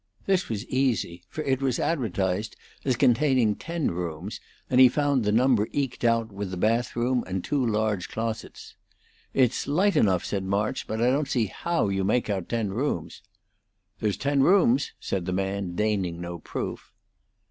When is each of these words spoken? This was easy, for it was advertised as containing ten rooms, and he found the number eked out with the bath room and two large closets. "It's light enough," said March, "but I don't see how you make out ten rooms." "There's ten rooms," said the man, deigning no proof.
This 0.25 0.49
was 0.49 0.65
easy, 0.65 1.21
for 1.29 1.43
it 1.43 1.61
was 1.61 1.77
advertised 1.77 2.55
as 2.83 2.95
containing 2.95 3.53
ten 3.55 3.91
rooms, 3.91 4.39
and 4.67 4.81
he 4.81 4.89
found 4.89 5.23
the 5.23 5.31
number 5.31 5.67
eked 5.73 6.03
out 6.03 6.31
with 6.31 6.49
the 6.49 6.57
bath 6.57 6.95
room 6.95 7.23
and 7.27 7.43
two 7.43 7.63
large 7.63 8.09
closets. 8.09 8.75
"It's 9.35 9.67
light 9.67 9.95
enough," 9.95 10.25
said 10.25 10.43
March, 10.43 10.87
"but 10.87 11.01
I 11.03 11.11
don't 11.11 11.27
see 11.29 11.45
how 11.45 11.89
you 11.89 12.03
make 12.03 12.31
out 12.31 12.49
ten 12.49 12.69
rooms." 12.71 13.21
"There's 13.99 14.17
ten 14.17 14.41
rooms," 14.41 14.93
said 14.99 15.25
the 15.27 15.33
man, 15.33 15.75
deigning 15.75 16.19
no 16.19 16.39
proof. 16.39 16.91